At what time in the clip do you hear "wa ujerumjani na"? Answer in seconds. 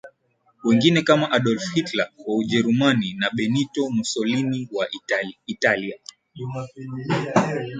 2.27-3.29